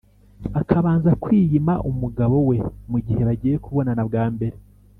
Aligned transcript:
akabanza 0.61 1.11
kwiyima 1.23 1.73
umugabo 1.89 2.37
we 2.49 2.57
mu 2.91 2.97
gihe 3.05 3.21
bagiye 3.27 3.55
kubonana 3.63 4.01
bwa 4.09 4.25
mbere. 4.35 4.57